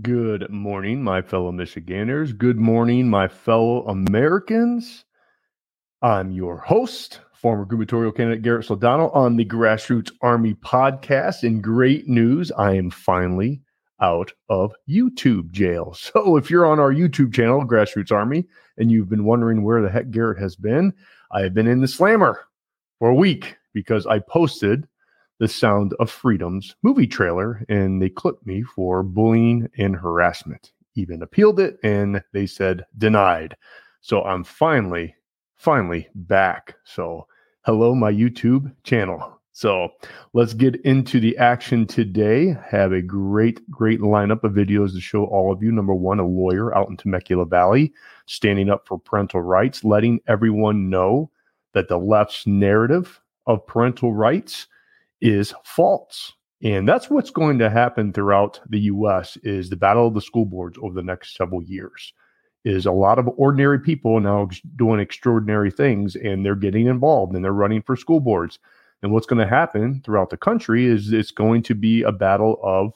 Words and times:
Good 0.00 0.48
morning, 0.48 1.02
my 1.02 1.20
fellow 1.20 1.52
Michiganders. 1.52 2.32
Good 2.32 2.56
morning, 2.56 3.10
my 3.10 3.28
fellow 3.28 3.86
Americans. 3.86 5.04
I'm 6.00 6.30
your 6.30 6.56
host, 6.56 7.20
former 7.34 7.66
gubernatorial 7.66 8.12
candidate 8.12 8.40
Garrett 8.40 8.66
Soldano 8.66 9.14
on 9.14 9.36
the 9.36 9.44
Grassroots 9.44 10.10
Army 10.22 10.54
podcast. 10.54 11.42
And 11.42 11.62
great 11.62 12.08
news, 12.08 12.50
I 12.52 12.72
am 12.72 12.88
finally 12.88 13.60
out 14.00 14.32
of 14.48 14.72
YouTube 14.88 15.50
jail. 15.50 15.94
So 15.98 16.38
if 16.38 16.48
you're 16.48 16.64
on 16.64 16.80
our 16.80 16.90
YouTube 16.90 17.34
channel, 17.34 17.62
Grassroots 17.62 18.12
Army, 18.12 18.46
and 18.78 18.90
you've 18.90 19.10
been 19.10 19.24
wondering 19.24 19.62
where 19.62 19.82
the 19.82 19.90
heck 19.90 20.10
Garrett 20.10 20.40
has 20.40 20.56
been, 20.56 20.94
I 21.32 21.42
have 21.42 21.52
been 21.52 21.68
in 21.68 21.82
the 21.82 21.88
slammer 21.88 22.40
for 22.98 23.10
a 23.10 23.14
week 23.14 23.58
because 23.74 24.06
I 24.06 24.20
posted 24.20 24.88
the 25.42 25.48
Sound 25.48 25.92
of 25.98 26.08
Freedom's 26.08 26.76
movie 26.84 27.08
trailer, 27.08 27.64
and 27.68 28.00
they 28.00 28.08
clipped 28.08 28.46
me 28.46 28.62
for 28.62 29.02
bullying 29.02 29.68
and 29.76 29.96
harassment. 29.96 30.70
Even 30.94 31.20
appealed 31.20 31.58
it, 31.58 31.78
and 31.82 32.22
they 32.32 32.46
said 32.46 32.86
denied. 32.96 33.56
So 34.02 34.22
I'm 34.22 34.44
finally, 34.44 35.16
finally 35.56 36.06
back. 36.14 36.76
So 36.84 37.26
hello, 37.62 37.92
my 37.92 38.12
YouTube 38.12 38.72
channel. 38.84 39.40
So 39.50 39.88
let's 40.32 40.54
get 40.54 40.76
into 40.82 41.18
the 41.18 41.36
action 41.38 41.88
today. 41.88 42.56
Have 42.70 42.92
a 42.92 43.02
great, 43.02 43.68
great 43.68 43.98
lineup 43.98 44.44
of 44.44 44.52
videos 44.52 44.92
to 44.92 45.00
show 45.00 45.24
all 45.24 45.52
of 45.52 45.60
you. 45.60 45.72
Number 45.72 45.92
one, 45.92 46.20
a 46.20 46.24
lawyer 46.24 46.72
out 46.72 46.88
in 46.88 46.96
Temecula 46.96 47.46
Valley 47.46 47.92
standing 48.26 48.70
up 48.70 48.86
for 48.86 48.96
parental 48.96 49.40
rights, 49.40 49.82
letting 49.82 50.20
everyone 50.28 50.88
know 50.88 51.32
that 51.72 51.88
the 51.88 51.98
left's 51.98 52.46
narrative 52.46 53.20
of 53.48 53.66
parental 53.66 54.14
rights 54.14 54.68
is 55.22 55.54
false. 55.64 56.34
And 56.62 56.86
that's 56.86 57.08
what's 57.08 57.30
going 57.30 57.58
to 57.60 57.70
happen 57.70 58.12
throughout 58.12 58.60
the 58.68 58.80
US 58.80 59.36
is 59.38 59.70
the 59.70 59.76
battle 59.76 60.06
of 60.06 60.14
the 60.14 60.20
school 60.20 60.44
boards 60.44 60.78
over 60.82 60.94
the 60.94 61.02
next 61.02 61.36
several 61.36 61.62
years. 61.62 62.12
Is 62.64 62.86
a 62.86 62.92
lot 62.92 63.18
of 63.18 63.28
ordinary 63.36 63.80
people 63.80 64.20
now 64.20 64.48
doing 64.76 65.00
extraordinary 65.00 65.70
things 65.70 66.14
and 66.14 66.44
they're 66.44 66.54
getting 66.54 66.86
involved 66.86 67.34
and 67.34 67.44
they're 67.44 67.52
running 67.52 67.82
for 67.82 67.96
school 67.96 68.20
boards. 68.20 68.60
And 69.02 69.10
what's 69.10 69.26
going 69.26 69.40
to 69.40 69.52
happen 69.52 70.00
throughout 70.04 70.30
the 70.30 70.36
country 70.36 70.86
is 70.86 71.12
it's 71.12 71.32
going 71.32 71.64
to 71.64 71.74
be 71.74 72.02
a 72.02 72.12
battle 72.12 72.60
of 72.62 72.92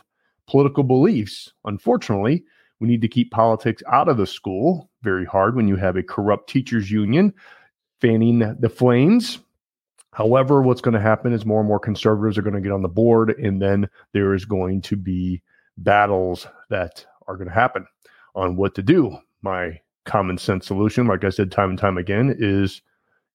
political 0.46 0.84
beliefs. 0.84 1.52
Unfortunately, 1.64 2.44
we 2.78 2.86
need 2.86 3.00
to 3.02 3.08
keep 3.08 3.32
politics 3.32 3.82
out 3.90 4.08
of 4.08 4.18
the 4.18 4.26
school 4.26 4.88
very 5.02 5.24
hard 5.24 5.56
when 5.56 5.66
you 5.66 5.74
have 5.74 5.96
a 5.96 6.02
corrupt 6.02 6.48
teachers 6.48 6.90
union 6.90 7.34
fanning 8.00 8.38
the 8.60 8.68
flames 8.68 9.40
However, 10.16 10.62
what's 10.62 10.80
going 10.80 10.94
to 10.94 11.00
happen 11.00 11.34
is 11.34 11.44
more 11.44 11.60
and 11.60 11.68
more 11.68 11.78
conservatives 11.78 12.38
are 12.38 12.42
going 12.42 12.54
to 12.54 12.60
get 12.62 12.72
on 12.72 12.80
the 12.80 12.88
board, 12.88 13.38
and 13.38 13.60
then 13.60 13.86
there 14.14 14.32
is 14.32 14.46
going 14.46 14.80
to 14.80 14.96
be 14.96 15.42
battles 15.76 16.46
that 16.70 17.04
are 17.28 17.36
going 17.36 17.48
to 17.48 17.54
happen 17.54 17.86
on 18.34 18.56
what 18.56 18.74
to 18.76 18.82
do. 18.82 19.14
My 19.42 19.78
common 20.06 20.38
sense 20.38 20.66
solution, 20.66 21.06
like 21.06 21.22
I 21.22 21.28
said 21.28 21.52
time 21.52 21.68
and 21.68 21.78
time 21.78 21.98
again, 21.98 22.34
is 22.38 22.80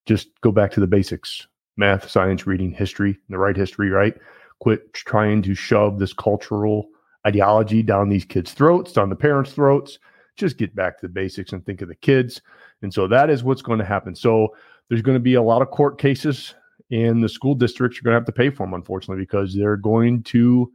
just 0.07 0.29
go 0.41 0.51
back 0.51 0.71
to 0.71 0.79
the 0.79 0.87
basics 0.87 1.45
math, 1.77 2.09
science, 2.09 2.47
reading, 2.47 2.71
history, 2.71 3.15
the 3.29 3.37
right 3.37 3.55
history, 3.55 3.91
right? 3.91 4.15
Quit 4.59 4.91
trying 4.95 5.43
to 5.43 5.53
shove 5.53 5.99
this 5.99 6.13
cultural 6.13 6.89
ideology 7.27 7.83
down 7.83 8.09
these 8.09 8.25
kids' 8.25 8.53
throats, 8.53 8.91
down 8.91 9.11
the 9.11 9.15
parents' 9.15 9.51
throats. 9.51 9.99
Just 10.35 10.57
get 10.57 10.75
back 10.75 10.97
to 10.97 11.05
the 11.05 11.13
basics 11.13 11.53
and 11.53 11.63
think 11.63 11.83
of 11.83 11.89
the 11.89 11.95
kids. 11.95 12.41
And 12.81 12.91
so 12.91 13.07
that 13.07 13.29
is 13.29 13.43
what's 13.43 13.61
going 13.61 13.77
to 13.77 13.85
happen. 13.85 14.15
So 14.15 14.55
there's 14.89 15.03
going 15.03 15.15
to 15.15 15.19
be 15.19 15.35
a 15.35 15.43
lot 15.43 15.61
of 15.61 15.69
court 15.69 15.99
cases 15.99 16.55
and 16.91 17.23
the 17.23 17.29
school 17.29 17.55
districts 17.55 17.99
are 17.99 18.03
going 18.03 18.13
to 18.13 18.19
have 18.19 18.25
to 18.25 18.31
pay 18.31 18.49
for 18.49 18.65
them, 18.65 18.73
unfortunately, 18.73 19.23
because 19.23 19.55
they're 19.55 19.77
going 19.77 20.23
to 20.23 20.71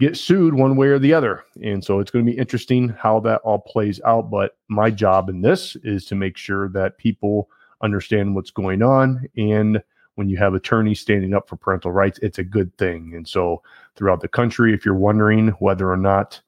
get 0.00 0.16
sued 0.16 0.54
one 0.54 0.76
way 0.76 0.88
or 0.88 0.98
the 0.98 1.12
other. 1.12 1.44
And 1.62 1.84
so 1.84 2.00
it's 2.00 2.10
going 2.10 2.24
to 2.24 2.32
be 2.32 2.38
interesting 2.38 2.88
how 2.88 3.20
that 3.20 3.40
all 3.42 3.58
plays 3.58 4.00
out. 4.06 4.30
But 4.30 4.56
my 4.68 4.90
job 4.90 5.28
in 5.28 5.42
this 5.42 5.76
is 5.82 6.06
to 6.06 6.14
make 6.14 6.36
sure 6.36 6.68
that 6.70 6.98
people 6.98 7.50
understand 7.82 8.34
what's 8.34 8.50
going 8.50 8.82
on. 8.82 9.28
And 9.36 9.82
when 10.14 10.28
you 10.28 10.36
have 10.36 10.54
attorneys 10.54 11.00
standing 11.00 11.34
up 11.34 11.48
for 11.48 11.56
parental 11.56 11.92
rights, 11.92 12.18
it's 12.22 12.38
a 12.38 12.44
good 12.44 12.76
thing. 12.78 13.12
And 13.14 13.26
so 13.26 13.62
throughout 13.96 14.20
the 14.20 14.28
country, 14.28 14.72
if 14.72 14.84
you're 14.84 14.94
wondering 14.94 15.48
whether 15.58 15.90
or 15.90 15.96
not 15.96 16.40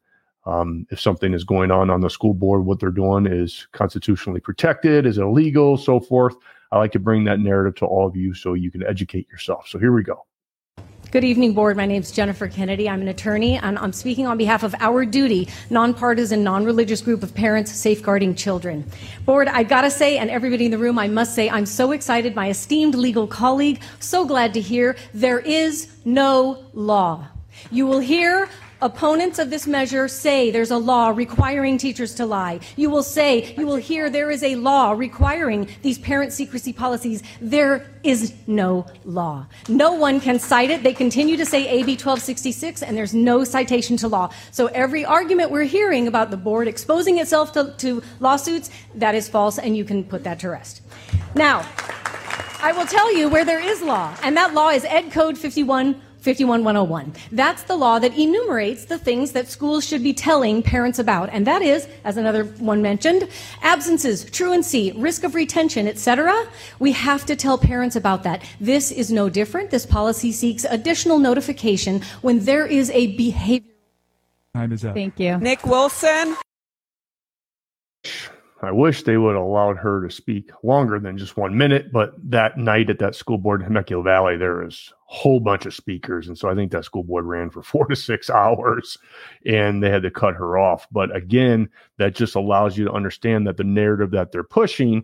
um, 0.46 0.86
if 0.90 1.00
something 1.00 1.34
is 1.34 1.44
going 1.44 1.70
on 1.70 1.90
on 1.90 2.00
the 2.00 2.10
school 2.10 2.34
board, 2.34 2.64
what 2.64 2.80
they're 2.80 2.90
doing 2.90 3.26
is 3.26 3.68
constitutionally 3.72 4.40
protected, 4.40 5.06
is 5.06 5.18
it 5.18 5.22
illegal, 5.22 5.76
so 5.76 6.00
forth. 6.00 6.34
I 6.72 6.78
like 6.78 6.92
to 6.92 7.00
bring 7.00 7.24
that 7.24 7.40
narrative 7.40 7.74
to 7.76 7.86
all 7.86 8.06
of 8.06 8.14
you 8.14 8.32
so 8.32 8.54
you 8.54 8.70
can 8.70 8.84
educate 8.84 9.28
yourself. 9.28 9.66
So 9.66 9.78
here 9.78 9.92
we 9.92 10.04
go. 10.04 10.24
Good 11.10 11.24
evening, 11.24 11.54
board. 11.54 11.76
My 11.76 11.86
name 11.86 12.00
is 12.00 12.12
Jennifer 12.12 12.46
Kennedy. 12.46 12.88
I'm 12.88 13.02
an 13.02 13.08
attorney, 13.08 13.56
and 13.56 13.76
I'm 13.80 13.92
speaking 13.92 14.28
on 14.28 14.38
behalf 14.38 14.62
of 14.62 14.76
Our 14.78 15.04
Duty, 15.04 15.48
nonpartisan, 15.68 16.44
non 16.44 16.64
religious 16.64 17.02
group 17.02 17.24
of 17.24 17.34
parents 17.34 17.72
safeguarding 17.72 18.36
children. 18.36 18.88
Board, 19.24 19.48
I 19.48 19.64
gotta 19.64 19.90
say, 19.90 20.18
and 20.18 20.30
everybody 20.30 20.66
in 20.66 20.70
the 20.70 20.78
room, 20.78 21.00
I 21.00 21.08
must 21.08 21.34
say, 21.34 21.50
I'm 21.50 21.66
so 21.66 21.90
excited. 21.90 22.36
My 22.36 22.50
esteemed 22.50 22.94
legal 22.94 23.26
colleague, 23.26 23.82
so 23.98 24.24
glad 24.24 24.54
to 24.54 24.60
hear 24.60 24.94
there 25.12 25.40
is 25.40 25.88
no 26.04 26.64
law. 26.74 27.26
You 27.72 27.88
will 27.88 27.98
hear 27.98 28.48
Opponents 28.82 29.38
of 29.38 29.50
this 29.50 29.66
measure 29.66 30.08
say 30.08 30.50
there's 30.50 30.70
a 30.70 30.78
law 30.78 31.10
requiring 31.10 31.76
teachers 31.76 32.14
to 32.14 32.24
lie. 32.24 32.60
You 32.76 32.88
will 32.88 33.02
say, 33.02 33.54
you 33.58 33.66
will 33.66 33.76
hear 33.76 34.08
there 34.08 34.30
is 34.30 34.42
a 34.42 34.56
law 34.56 34.92
requiring 34.92 35.68
these 35.82 35.98
parent 35.98 36.32
secrecy 36.32 36.72
policies. 36.72 37.22
There 37.42 37.90
is 38.02 38.32
no 38.46 38.86
law. 39.04 39.46
No 39.68 39.92
one 39.92 40.18
can 40.18 40.38
cite 40.38 40.70
it. 40.70 40.82
They 40.82 40.94
continue 40.94 41.36
to 41.36 41.44
say 41.44 41.68
AB 41.68 41.92
1266, 41.92 42.82
and 42.82 42.96
there's 42.96 43.12
no 43.12 43.44
citation 43.44 43.98
to 43.98 44.08
law. 44.08 44.30
So 44.50 44.68
every 44.68 45.04
argument 45.04 45.50
we're 45.50 45.64
hearing 45.64 46.08
about 46.08 46.30
the 46.30 46.38
board 46.38 46.66
exposing 46.66 47.18
itself 47.18 47.52
to, 47.52 47.74
to 47.76 48.02
lawsuits, 48.18 48.70
that 48.94 49.14
is 49.14 49.28
false, 49.28 49.58
and 49.58 49.76
you 49.76 49.84
can 49.84 50.04
put 50.04 50.24
that 50.24 50.40
to 50.40 50.48
rest. 50.48 50.80
Now, 51.34 51.66
I 52.62 52.72
will 52.72 52.86
tell 52.86 53.14
you 53.14 53.28
where 53.28 53.44
there 53.44 53.60
is 53.60 53.82
law, 53.82 54.16
and 54.22 54.34
that 54.38 54.54
law 54.54 54.70
is 54.70 54.86
Ed 54.86 55.12
Code 55.12 55.36
51. 55.36 56.00
51101. 56.20 57.12
That's 57.32 57.62
the 57.62 57.76
law 57.76 57.98
that 57.98 58.16
enumerates 58.16 58.84
the 58.84 58.98
things 58.98 59.32
that 59.32 59.48
schools 59.48 59.86
should 59.86 60.02
be 60.02 60.12
telling 60.12 60.62
parents 60.62 60.98
about. 60.98 61.30
And 61.30 61.46
that 61.46 61.62
is, 61.62 61.88
as 62.04 62.16
another 62.16 62.44
one 62.44 62.82
mentioned, 62.82 63.28
absences, 63.62 64.24
truancy, 64.24 64.92
risk 64.92 65.24
of 65.24 65.34
retention, 65.34 65.88
etc. 65.88 66.46
We 66.78 66.92
have 66.92 67.24
to 67.26 67.36
tell 67.36 67.56
parents 67.58 67.96
about 67.96 68.22
that. 68.24 68.42
This 68.60 68.90
is 68.90 69.10
no 69.10 69.28
different. 69.28 69.70
This 69.70 69.86
policy 69.86 70.32
seeks 70.32 70.64
additional 70.64 71.18
notification 71.18 72.02
when 72.20 72.40
there 72.44 72.66
is 72.66 72.90
a 72.90 73.16
behavior. 73.16 73.66
Time 74.54 74.72
is 74.72 74.84
up. 74.84 74.94
Thank 74.94 75.18
you. 75.18 75.38
Nick 75.38 75.64
Wilson. 75.64 76.36
I 78.62 78.72
wish 78.72 79.02
they 79.02 79.16
would 79.16 79.36
have 79.36 79.44
allowed 79.44 79.78
her 79.78 80.06
to 80.06 80.14
speak 80.14 80.50
longer 80.62 80.98
than 80.98 81.16
just 81.16 81.36
one 81.36 81.56
minute. 81.56 81.90
But 81.90 82.12
that 82.30 82.58
night 82.58 82.90
at 82.90 82.98
that 82.98 83.14
school 83.14 83.38
board 83.38 83.62
in 83.62 83.68
Temecula 83.68 84.02
Valley, 84.02 84.36
there 84.36 84.56
was 84.56 84.92
a 85.10 85.14
whole 85.14 85.40
bunch 85.40 85.64
of 85.64 85.74
speakers. 85.74 86.28
And 86.28 86.36
so 86.36 86.48
I 86.50 86.54
think 86.54 86.70
that 86.72 86.84
school 86.84 87.02
board 87.02 87.24
ran 87.24 87.48
for 87.48 87.62
four 87.64 87.86
to 87.86 87.96
six 87.96 88.28
hours 88.28 88.98
and 89.46 89.82
they 89.82 89.88
had 89.88 90.02
to 90.02 90.10
cut 90.10 90.34
her 90.34 90.58
off. 90.58 90.86
But 90.92 91.14
again, 91.16 91.70
that 91.96 92.14
just 92.14 92.34
allows 92.34 92.76
you 92.76 92.84
to 92.84 92.92
understand 92.92 93.46
that 93.46 93.56
the 93.56 93.64
narrative 93.64 94.10
that 94.10 94.30
they're 94.30 94.44
pushing, 94.44 94.94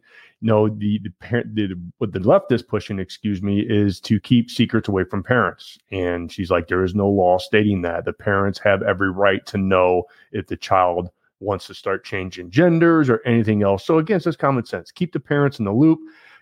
you 0.41 0.49
know, 0.49 0.69
the, 0.69 0.99
the 0.99 1.11
parent, 1.21 1.55
the, 1.55 1.75
what 1.97 2.13
the 2.13 2.21
left 2.21 2.53
is 2.53 2.63
pushing, 2.63 2.99
excuse 2.99 3.41
me, 3.41 3.61
is 3.61 4.01
to 4.01 4.21
keep 4.21 4.51
secrets 4.51 4.89
away 4.89 5.05
from 5.05 5.23
parents. 5.23 5.79
And 5.91 6.31
she's 6.31 6.51
like, 6.51 6.69
there 6.69 6.85
is 6.85 6.95
no 6.95 7.09
law 7.09 7.39
stating 7.39 7.81
that. 7.83 8.05
The 8.05 8.13
parents 8.13 8.59
have 8.59 8.83
every 8.83 9.11
right 9.11 9.45
to 9.47 9.57
know 9.57 10.05
if 10.33 10.47
the 10.47 10.57
child 10.59 11.09
wants 11.41 11.67
to 11.67 11.75
start 11.75 12.05
changing 12.05 12.51
genders 12.51 13.11
or 13.11 13.21
anything 13.27 13.63
else. 13.63 13.85
So 13.85 13.99
again, 13.99 14.17
it's 14.17 14.25
just 14.25 14.39
common 14.39 14.65
sense. 14.65 14.91
Keep 14.91 15.13
the 15.13 15.21
parents 15.21 15.59
in 15.59 15.65
the 15.65 15.73
loop. 15.73 15.99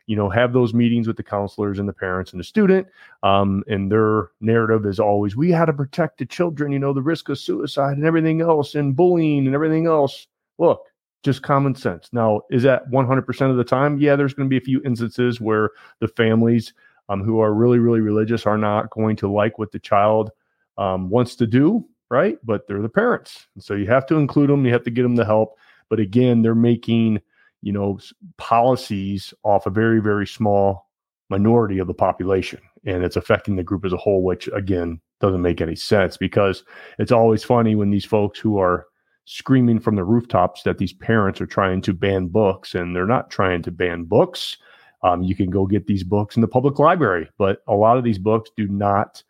You 0.06 0.16
know, 0.16 0.28
have 0.28 0.52
those 0.52 0.74
meetings 0.74 1.06
with 1.06 1.16
the 1.16 1.22
counselors 1.22 1.78
and 1.78 1.88
the 1.88 1.92
parents 1.94 2.32
and 2.32 2.40
the 2.40 2.44
student. 2.44 2.86
Um, 3.22 3.64
and 3.68 3.90
their 3.90 4.28
narrative 4.40 4.84
is 4.84 5.00
always, 5.00 5.34
we 5.34 5.50
had 5.50 5.64
to 5.66 5.72
protect 5.72 6.18
the 6.18 6.26
children. 6.26 6.72
You 6.72 6.78
know, 6.78 6.92
the 6.92 7.02
risk 7.02 7.30
of 7.30 7.38
suicide 7.38 7.96
and 7.96 8.04
everything 8.04 8.42
else, 8.42 8.74
and 8.74 8.94
bullying 8.94 9.46
and 9.46 9.54
everything 9.54 9.86
else. 9.86 10.26
Look, 10.58 10.82
just 11.22 11.42
common 11.42 11.74
sense. 11.74 12.10
Now, 12.12 12.42
is 12.50 12.62
that 12.64 12.88
100% 12.90 13.50
of 13.50 13.56
the 13.56 13.64
time? 13.64 13.96
Yeah, 13.98 14.14
there's 14.14 14.34
going 14.34 14.46
to 14.46 14.50
be 14.50 14.58
a 14.58 14.64
few 14.64 14.82
instances 14.84 15.40
where 15.40 15.70
the 16.00 16.08
families 16.08 16.74
um, 17.08 17.24
who 17.24 17.40
are 17.40 17.54
really, 17.54 17.78
really 17.78 18.00
religious 18.00 18.44
are 18.44 18.58
not 18.58 18.90
going 18.90 19.16
to 19.16 19.32
like 19.32 19.58
what 19.58 19.72
the 19.72 19.78
child 19.78 20.30
um, 20.76 21.08
wants 21.08 21.34
to 21.36 21.46
do 21.46 21.86
right? 22.10 22.38
But 22.44 22.66
they're 22.66 22.82
the 22.82 22.88
parents. 22.88 23.46
And 23.54 23.64
so 23.64 23.74
you 23.74 23.86
have 23.86 24.06
to 24.06 24.16
include 24.16 24.50
them, 24.50 24.64
you 24.64 24.72
have 24.72 24.84
to 24.84 24.90
get 24.90 25.02
them 25.02 25.16
the 25.16 25.24
help. 25.24 25.56
But 25.88 26.00
again, 26.00 26.42
they're 26.42 26.54
making, 26.54 27.20
you 27.62 27.72
know, 27.72 27.98
policies 28.36 29.34
off 29.42 29.66
a 29.66 29.70
very, 29.70 30.00
very 30.00 30.26
small 30.26 30.88
minority 31.30 31.78
of 31.78 31.86
the 31.86 31.94
population. 31.94 32.60
And 32.86 33.02
it's 33.02 33.16
affecting 33.16 33.56
the 33.56 33.62
group 33.62 33.84
as 33.84 33.92
a 33.92 33.98
whole, 33.98 34.22
which 34.22 34.48
again 34.48 35.00
doesn't 35.20 35.42
make 35.42 35.60
any 35.60 35.76
sense 35.76 36.16
because 36.16 36.64
it's 36.98 37.12
always 37.12 37.42
funny 37.42 37.74
when 37.74 37.90
these 37.90 38.04
folks 38.04 38.38
who 38.38 38.58
are 38.58 38.86
screaming 39.24 39.80
from 39.80 39.96
the 39.96 40.04
rooftops 40.04 40.62
that 40.64 40.78
these 40.78 40.92
parents 40.92 41.40
are 41.40 41.46
trying 41.46 41.80
to 41.80 41.94
ban 41.94 42.26
books 42.26 42.74
and 42.74 42.94
they're 42.94 43.06
not 43.06 43.30
trying 43.30 43.62
to 43.62 43.70
ban 43.70 44.04
books. 44.04 44.58
Um, 45.02 45.22
you 45.22 45.34
can 45.34 45.50
go 45.50 45.66
get 45.66 45.86
these 45.86 46.04
books 46.04 46.36
in 46.36 46.42
the 46.42 46.48
public 46.48 46.78
library, 46.78 47.28
but 47.38 47.62
a 47.66 47.74
lot 47.74 47.96
of 47.96 48.04
these 48.04 48.18
books 48.18 48.50
do 48.56 48.68
not, 48.68 49.22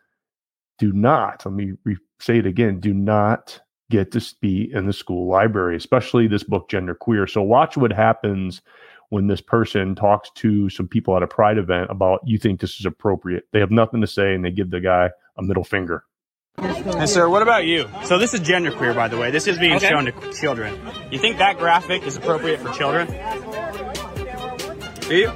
do 0.79 0.93
not, 0.93 1.45
let 1.45 1.55
me 1.55 1.73
re- 1.85 1.97
say 2.25 2.39
it 2.39 2.47
again 2.47 2.81
do 2.81 2.95
not 2.95 3.61
get 3.91 4.13
to 4.13 4.35
be 4.41 4.71
in 4.73 4.87
the 4.87 4.93
school 4.93 5.29
library, 5.29 5.77
especially 5.77 6.27
this 6.27 6.43
book, 6.43 6.71
Gender 6.71 6.95
Queer. 6.95 7.27
So 7.27 7.43
watch 7.43 7.77
what 7.77 7.93
happens 7.93 8.63
when 9.11 9.27
this 9.27 9.43
person 9.43 9.95
talks 9.95 10.31
to 10.37 10.71
some 10.71 10.89
people 10.89 11.17
at 11.17 11.23
a 11.23 11.27
pride 11.27 11.59
event 11.59 11.91
about 11.91 12.21
you 12.25 12.39
think 12.39 12.61
this 12.61 12.81
is 12.81 12.87
appropriate. 12.87 13.45
They 13.53 13.61
have 13.61 13.71
nothing 13.71 14.01
to 14.01 14.07
say 14.07 14.35
and 14.35 14.45
they 14.45 14.51
give 14.51 14.71
the 14.71 14.81
guy 14.81 15.11
a 15.37 15.43
middle 15.43 15.65
finger. 15.65 16.05
And 16.57 17.11
sir, 17.11 17.29
what 17.29 17.43
about 17.43 17.67
you? 17.67 17.89
So 18.05 18.19
this 18.19 18.33
is 18.33 18.41
gender 18.41 18.73
queer, 18.73 18.95
by 18.95 19.09
the 19.09 19.19
way. 19.19 19.31
This 19.31 19.47
is 19.47 19.59
being 19.59 19.75
okay. 19.75 19.91
shown 19.91 20.07
to 20.07 20.33
children. 20.33 20.81
You 21.11 21.19
think 21.19 21.39
that 21.39 21.59
graphic 21.59 22.05
is 22.05 22.17
appropriate 22.17 22.61
for 22.61 22.73
children? 22.73 23.09
Do 25.01 25.17
you? 25.17 25.33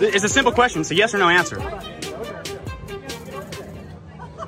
It's 0.00 0.24
a 0.24 0.28
simple 0.28 0.52
question. 0.52 0.80
It's 0.80 0.90
a 0.90 0.94
yes 0.94 1.14
or 1.14 1.18
no 1.18 1.28
answer. 1.28 1.58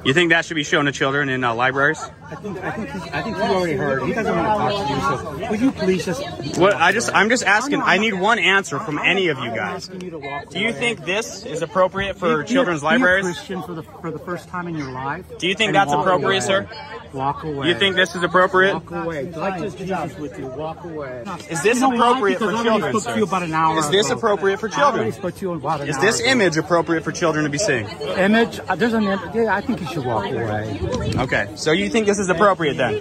You 0.07 0.15
think 0.15 0.31
that 0.31 0.45
should 0.45 0.55
be 0.55 0.63
shown 0.63 0.85
to 0.85 0.93
children 0.93 1.29
in 1.29 1.43
uh, 1.43 1.53
libraries? 1.53 1.99
I 2.29 2.35
think 2.35 2.59
I 2.59 2.71
think 2.73 3.15
I 3.15 3.23
think 3.23 3.37
you 3.37 3.43
already 3.43 3.75
heard. 3.75 4.03
He 4.05 4.13
doesn't 4.13 4.37
want 4.37 4.47
to 4.47 4.77
talk 4.77 4.87
to 4.89 5.37
you. 5.39 5.45
So 5.45 5.51
would 5.51 5.61
you 5.61 5.73
please 5.73 6.05
just? 6.05 6.59
What 6.59 6.75
I 6.75 6.93
just 6.93 7.15
I'm 7.15 7.29
just 7.29 7.45
asking. 7.45 7.83
I 7.83 7.99
need 7.99 8.15
one 8.15 8.39
answer 8.39 8.79
from 8.81 8.99
any 8.99 9.29
of 9.29 9.39
you 9.39 9.51
guys. 9.55 9.89
Do 9.89 10.59
you 10.59 10.73
think 10.73 11.05
this 11.05 11.45
is 11.47 11.63
appropriate 11.63 12.19
for 12.19 12.43
be, 12.43 12.49
children's 12.49 12.81
be 12.81 12.87
libraries? 12.87 13.25
Christian 13.27 13.63
for 13.63 13.75
the 13.75 13.83
for 13.83 14.11
the 14.11 14.19
first 14.19 14.49
time 14.49 14.67
in 14.67 14.77
your 14.77 14.91
life. 14.91 15.25
Do 15.39 15.47
you 15.47 15.55
think 15.55 15.73
that's 15.73 15.93
appropriate, 15.93 16.45
away. 16.45 16.67
sir? 16.67 16.69
Walk 17.13 17.45
away. 17.45 17.69
You 17.69 17.75
think 17.75 17.97
this 17.97 18.15
is 18.15 18.23
appropriate? 18.23 18.75
Walk 18.75 18.91
away. 18.91 19.31
Like 19.31 19.61
this 19.61 19.75
Jesus 19.75 20.19
with 20.19 20.39
you. 20.39 20.47
Walk 20.49 20.85
away. 20.85 21.25
Is 21.49 21.63
this 21.63 21.81
you 21.81 21.89
know 21.89 21.95
appropriate 21.95 22.39
for 22.39 22.51
children, 22.51 23.01
sir? 23.01 23.13
to 23.13 23.19
you 23.19 23.25
about 23.25 23.43
an 23.45 23.55
hour 23.55 23.79
Is 23.79 23.89
this 23.91 24.07
ago. 24.07 24.17
appropriate 24.17 24.59
for 24.61 24.69
I 24.69 24.83
already 24.83 24.97
children? 24.97 25.13
spoke 25.13 25.35
to 25.37 25.41
you 25.41 25.53
about 25.53 25.81
an 25.81 25.89
Is 25.89 25.97
hour 25.97 26.03
this 26.03 26.21
ago. 26.21 26.29
image 26.31 26.57
appropriate 26.57 27.05
for 27.05 27.13
children 27.13 27.45
to 27.45 27.51
be 27.51 27.59
seeing? 27.59 27.87
image? 28.19 28.59
Uh, 28.69 28.75
there's 28.75 28.93
an 28.93 29.05
image. 29.05 29.21
Yeah, 29.35 29.55
I 29.55 29.61
think 29.61 29.81
you 29.81 29.87
should 29.87 30.05
walk 30.05 30.27
away. 30.27 30.79
Okay, 31.17 31.49
so 31.55 31.73
you 31.73 31.89
think 31.89 32.07
this 32.17 32.25
is 32.25 32.31
appropriate 32.31 32.79
then? 32.79 32.95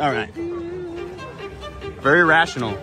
All 0.00 0.12
right. 0.12 0.34
Very 2.02 2.24
rational. 2.24 2.76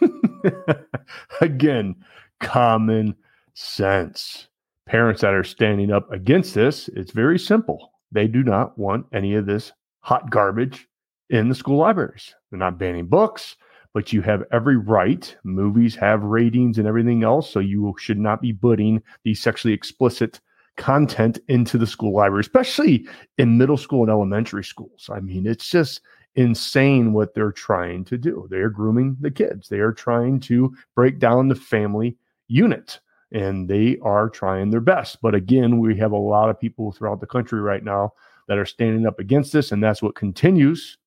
Again, 1.40 1.96
common 2.40 3.16
sense. 3.54 4.48
Parents 4.86 5.22
that 5.22 5.34
are 5.34 5.42
standing 5.42 5.90
up 5.90 6.12
against 6.12 6.54
this, 6.54 6.88
it's 6.94 7.10
very 7.10 7.38
simple. 7.38 7.90
They 8.12 8.28
do 8.28 8.44
not 8.44 8.78
want 8.78 9.06
any 9.12 9.34
of 9.34 9.46
this 9.46 9.72
hot 10.00 10.30
garbage 10.30 10.86
in 11.30 11.48
the 11.48 11.54
school 11.54 11.78
libraries. 11.78 12.34
They're 12.50 12.58
not 12.58 12.78
banning 12.78 13.06
books, 13.06 13.56
but 13.94 14.12
you 14.12 14.22
have 14.22 14.44
every 14.52 14.76
right. 14.76 15.34
Movies 15.42 15.96
have 15.96 16.22
ratings 16.22 16.78
and 16.78 16.86
everything 16.86 17.24
else, 17.24 17.50
so 17.50 17.58
you 17.58 17.94
should 17.98 18.18
not 18.18 18.40
be 18.40 18.52
putting 18.52 19.02
these 19.24 19.40
sexually 19.40 19.74
explicit 19.74 20.40
content 20.76 21.38
into 21.48 21.78
the 21.78 21.86
school 21.86 22.14
library, 22.14 22.40
especially 22.40 23.06
in 23.38 23.58
middle 23.58 23.76
school 23.76 24.02
and 24.02 24.10
elementary 24.10 24.64
schools. 24.64 25.08
I 25.12 25.20
mean, 25.20 25.46
it's 25.46 25.70
just 25.70 26.00
insane 26.36 27.12
what 27.12 27.34
they're 27.34 27.52
trying 27.52 28.04
to 28.06 28.18
do. 28.18 28.46
They 28.50 28.58
are 28.58 28.70
grooming 28.70 29.16
the 29.20 29.30
kids. 29.30 29.68
They 29.68 29.78
are 29.78 29.92
trying 29.92 30.40
to 30.40 30.74
break 30.94 31.18
down 31.18 31.48
the 31.48 31.54
family 31.54 32.16
unit 32.48 33.00
and 33.32 33.68
they 33.68 33.98
are 34.02 34.28
trying 34.28 34.70
their 34.70 34.80
best. 34.80 35.20
But 35.22 35.34
again, 35.34 35.78
we 35.78 35.96
have 35.98 36.12
a 36.12 36.16
lot 36.16 36.50
of 36.50 36.60
people 36.60 36.92
throughout 36.92 37.20
the 37.20 37.26
country 37.26 37.60
right 37.60 37.82
now 37.82 38.12
that 38.48 38.58
are 38.58 38.66
standing 38.66 39.06
up 39.06 39.18
against 39.18 39.52
this 39.52 39.72
and 39.72 39.82
that's 39.82 40.02
what 40.02 40.14
continues 40.14 40.98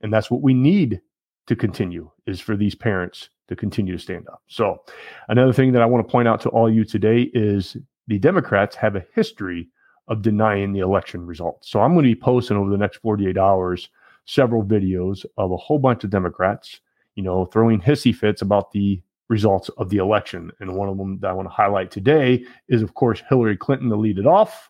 and 0.00 0.12
that's 0.12 0.30
what 0.30 0.42
we 0.42 0.54
need 0.54 1.00
to 1.46 1.56
continue 1.56 2.10
is 2.26 2.40
for 2.40 2.56
these 2.56 2.74
parents 2.74 3.30
to 3.48 3.56
continue 3.56 3.96
to 3.96 4.02
stand 4.02 4.28
up. 4.28 4.42
So, 4.46 4.82
another 5.28 5.52
thing 5.52 5.72
that 5.72 5.82
I 5.82 5.86
want 5.86 6.06
to 6.06 6.10
point 6.10 6.28
out 6.28 6.40
to 6.42 6.48
all 6.50 6.70
you 6.70 6.84
today 6.84 7.30
is 7.34 7.76
the 8.10 8.18
Democrats 8.18 8.74
have 8.74 8.96
a 8.96 9.06
history 9.14 9.68
of 10.08 10.20
denying 10.20 10.72
the 10.72 10.80
election 10.80 11.24
results. 11.24 11.70
So, 11.70 11.80
I'm 11.80 11.94
going 11.94 12.04
to 12.04 12.14
be 12.14 12.20
posting 12.20 12.56
over 12.56 12.68
the 12.68 12.76
next 12.76 12.98
48 12.98 13.38
hours 13.38 13.88
several 14.26 14.64
videos 14.64 15.24
of 15.38 15.52
a 15.52 15.56
whole 15.56 15.78
bunch 15.78 16.02
of 16.02 16.10
Democrats, 16.10 16.80
you 17.14 17.22
know, 17.22 17.46
throwing 17.46 17.80
hissy 17.80 18.14
fits 18.14 18.42
about 18.42 18.72
the 18.72 19.00
results 19.28 19.68
of 19.78 19.90
the 19.90 19.98
election. 19.98 20.50
And 20.58 20.74
one 20.74 20.88
of 20.88 20.98
them 20.98 21.20
that 21.20 21.28
I 21.28 21.32
want 21.32 21.46
to 21.48 21.54
highlight 21.54 21.92
today 21.92 22.44
is, 22.68 22.82
of 22.82 22.94
course, 22.94 23.22
Hillary 23.28 23.56
Clinton 23.56 23.88
to 23.90 23.96
lead 23.96 24.18
it 24.18 24.26
off. 24.26 24.68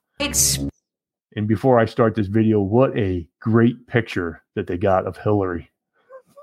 And 1.34 1.48
before 1.48 1.78
I 1.78 1.86
start 1.86 2.14
this 2.14 2.26
video, 2.26 2.60
what 2.60 2.96
a 2.96 3.26
great 3.40 3.86
picture 3.86 4.42
that 4.54 4.66
they 4.66 4.76
got 4.76 5.06
of 5.06 5.16
Hillary. 5.16 5.70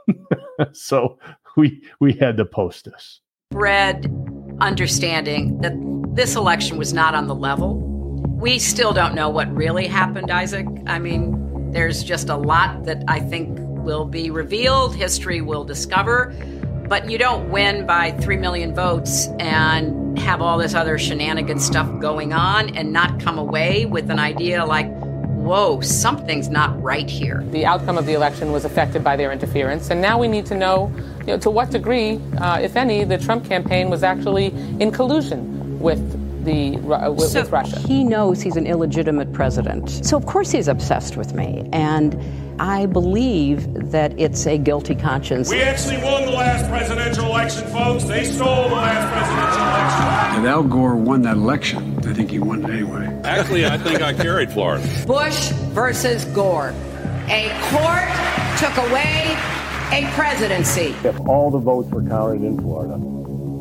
so 0.73 1.19
we 1.55 1.83
we 1.99 2.13
had 2.13 2.37
to 2.37 2.45
post 2.45 2.85
this. 2.85 3.21
Spread 3.53 4.11
understanding 4.59 5.59
that 5.59 5.73
this 6.17 6.35
election 6.35 6.79
was 6.79 6.93
not 6.93 7.13
on 7.13 7.27
the 7.27 7.35
level. 7.35 7.75
We 7.75 8.57
still 8.57 8.91
don't 8.91 9.13
know 9.13 9.29
what 9.29 9.55
really 9.55 9.85
happened, 9.85 10.31
Isaac. 10.31 10.65
I 10.87 10.97
mean, 10.97 11.71
there's 11.71 12.03
just 12.03 12.29
a 12.29 12.35
lot 12.35 12.85
that 12.85 13.03
I 13.07 13.19
think 13.19 13.59
will 13.59 14.03
be 14.03 14.31
revealed, 14.31 14.95
history 14.95 15.41
will 15.41 15.63
discover. 15.63 16.33
But 16.89 17.11
you 17.11 17.19
don't 17.19 17.51
win 17.51 17.85
by 17.85 18.13
3 18.13 18.37
million 18.37 18.73
votes 18.73 19.27
and 19.39 20.17
have 20.17 20.41
all 20.41 20.57
this 20.57 20.73
other 20.73 20.97
shenanigan 20.97 21.59
stuff 21.59 21.87
going 21.99 22.33
on 22.33 22.75
and 22.75 22.91
not 22.91 23.19
come 23.19 23.37
away 23.37 23.85
with 23.85 24.09
an 24.09 24.17
idea 24.17 24.65
like, 24.65 24.87
whoa, 24.97 25.81
something's 25.81 26.49
not 26.49 26.81
right 26.81 27.07
here. 27.07 27.43
The 27.51 27.67
outcome 27.67 27.95
of 27.95 28.07
the 28.07 28.13
election 28.13 28.51
was 28.51 28.65
affected 28.65 29.03
by 29.03 29.17
their 29.17 29.31
interference, 29.31 29.91
and 29.91 30.01
now 30.01 30.17
we 30.19 30.27
need 30.27 30.47
to 30.47 30.55
know, 30.55 30.91
you 31.19 31.27
know 31.27 31.37
to 31.37 31.51
what 31.51 31.69
degree, 31.69 32.19
uh, 32.39 32.59
if 32.59 32.75
any, 32.75 33.03
the 33.03 33.19
Trump 33.19 33.45
campaign 33.45 33.91
was 33.91 34.01
actually 34.01 34.47
in 34.79 34.91
collusion 34.91 35.56
with 35.79 36.45
the 36.45 36.77
uh, 36.77 37.11
with, 37.11 37.29
So 37.29 37.41
with 37.41 37.51
Russia. 37.51 37.79
He 37.79 38.03
knows 38.03 38.41
he's 38.41 38.55
an 38.55 38.67
illegitimate 38.67 39.33
president. 39.33 39.89
So, 39.89 40.17
of 40.17 40.25
course, 40.25 40.51
he's 40.51 40.67
obsessed 40.67 41.17
with 41.17 41.33
me. 41.33 41.69
And 41.73 42.19
I 42.59 42.87
believe 42.87 43.91
that 43.91 44.17
it's 44.19 44.47
a 44.47 44.57
guilty 44.57 44.95
conscience. 44.95 45.51
We 45.51 45.61
actually 45.61 45.97
won 45.97 46.25
the 46.25 46.31
last 46.31 46.67
presidential 46.69 47.25
election, 47.25 47.67
folks. 47.67 48.05
They 48.05 48.23
stole 48.23 48.69
the 48.69 48.75
last 48.75 49.11
presidential 49.13 49.61
election. 49.61 50.43
If 50.43 50.49
Al 50.49 50.63
Gore 50.63 50.95
won 50.95 51.21
that 51.23 51.37
election, 51.37 51.99
I 52.07 52.13
think 52.13 52.31
he 52.31 52.39
won 52.39 52.63
it 52.63 52.71
anyway. 52.71 53.05
Actually, 53.23 53.65
I 53.65 53.77
think 53.77 54.01
I 54.01 54.13
carried 54.13 54.51
Florida. 54.51 54.87
Bush 55.05 55.49
versus 55.73 56.25
Gore. 56.25 56.73
A 57.29 57.49
court 57.69 58.07
took 58.57 58.77
away 58.89 59.37
a 59.91 60.09
presidency. 60.15 60.95
If 61.03 61.19
all 61.21 61.51
the 61.51 61.59
votes 61.59 61.89
were 61.89 62.01
counted 62.01 62.43
in 62.43 62.59
Florida, 62.59 62.97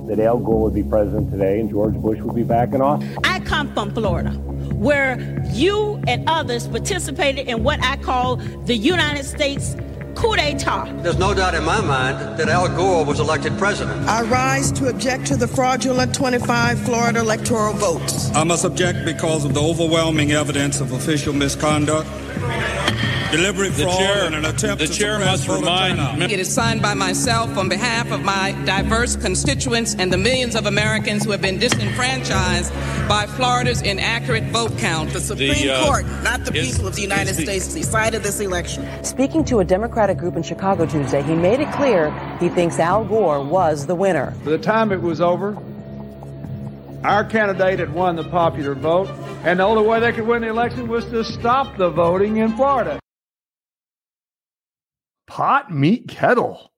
that 0.07 0.21
Al 0.21 0.39
Gore 0.39 0.63
would 0.63 0.75
be 0.75 0.83
president 0.83 1.31
today 1.31 1.61
and 1.61 1.71
George 1.71 1.95
Bush 1.95 2.21
would 2.21 2.35
be 2.35 2.43
back 2.43 2.73
in 2.73 2.81
office. 2.81 3.09
I 3.25 3.41
come 3.41 3.73
from 3.75 3.93
Florida, 3.93 4.31
where 4.75 5.19
you 5.53 6.01
and 6.07 6.29
others 6.29 6.69
participated 6.69 7.49
in 7.49 7.65
what 7.65 7.83
I 7.83 7.97
call 7.97 8.37
the 8.37 8.77
United 8.77 9.25
States 9.25 9.77
coup 10.17 10.35
d'etat. 10.35 10.87
There's 11.03 11.19
no 11.19 11.35
doubt 11.35 11.55
in 11.55 11.65
my 11.65 11.81
mind 11.81 12.39
that 12.39 12.49
Al 12.49 12.69
Gore 12.75 13.05
was 13.05 13.21
elected 13.21 13.57
president. 13.59 14.09
I 14.09 14.23
rise 14.23 14.73
to 14.73 14.89
object 14.89 15.27
to 15.27 15.37
the 15.37 15.47
fraudulent 15.47 16.15
25 16.15 16.81
Florida 16.81 17.21
electoral 17.21 17.75
votes. 17.75 18.35
I 18.35 18.45
must 18.45 18.65
object 18.65 19.05
because 19.05 19.45
of 19.45 19.55
the 19.55 19.63
overwhelming 19.63 20.33
evidence 20.33 20.81
of 20.81 20.93
official 20.93 21.35
misconduct, 21.35 22.09
deliberate 23.31 23.71
The 23.75 23.83
fraud, 23.85 23.99
chair- 23.99 24.25
and 24.27 24.35
an 24.35 24.45
attempt 24.45 24.79
the 24.81 24.87
to 24.87 24.93
chair 24.93 25.19
must 25.19 25.47
voter 25.47 25.61
remind 25.61 25.99
turnout. 25.99 26.31
It 26.31 26.39
is 26.41 26.53
signed 26.53 26.83
by 26.83 26.95
myself 26.95 27.57
on 27.59 27.69
behalf 27.69 28.11
of 28.11 28.23
my 28.25 28.53
diverse 28.65 29.17
constituents 29.17 29.95
and 29.99 30.13
the 30.13 30.17
millions 30.19 30.55
of 30.55 30.67
Americans 30.67 31.25
who 31.25 31.31
have 31.33 31.43
been 31.43 31.59
disenfranchised 31.59 32.73
by 33.09 33.27
Florida's 33.27 33.83
inaccurate 33.83 34.45
vote 34.45 34.77
count. 34.79 35.13
The 35.13 35.21
Supreme 35.21 35.55
The, 35.55 35.71
uh, 35.71 35.85
Court, 35.85 36.07
not 36.23 36.45
the 36.45 36.55
is- 36.57 36.73
people 36.73 36.89
of 36.89 36.95
the 36.95 37.03
United 37.03 37.31
is 37.31 37.37
the- 37.37 37.43
States, 37.45 37.75
decided 37.75 38.23
this 38.23 38.41
election. 38.41 38.87
Speaking 39.03 39.45
to 39.47 39.61
a 39.61 39.65
Democratic 39.65 40.19
group 40.19 40.37
in 40.37 40.43
Chicago 40.43 40.87
Tuesday, 40.87 41.23
he 41.23 41.35
made 41.35 41.61
it 41.61 41.71
clear 41.73 42.13
he 42.41 42.49
thinks 42.49 42.79
Al 42.79 43.05
Gore 43.05 43.41
was 43.43 43.87
the 43.87 43.95
winner. 43.95 44.33
By 44.45 44.53
the 44.53 44.59
time 44.59 44.93
it 44.93 45.03
was 45.03 45.21
over, 45.21 45.57
our 47.05 47.25
candidate 47.25 47.79
had 47.79 47.93
won 47.95 48.17
the 48.17 48.25
popular 48.25 48.75
vote, 48.75 49.09
and 49.45 49.61
the 49.61 49.65
only 49.65 49.87
way 49.87 50.01
they 50.01 50.13
could 50.13 50.27
win 50.27 50.43
the 50.43 50.49
election 50.49 50.89
was 50.89 51.05
to 51.07 51.23
stop 51.23 51.77
the 51.77 51.89
voting 51.91 52.39
in 52.39 52.57
Florida. 52.57 52.99
Pot 55.27 55.73
meet 55.73 56.09
kettle. 56.09 56.73